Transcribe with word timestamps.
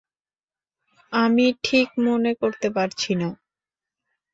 আমি 1.13 1.45
ঠিক 1.63 1.87
মনে 2.05 2.31
করতে 2.41 2.67
পারছি 2.69 3.11
না। 3.15 3.29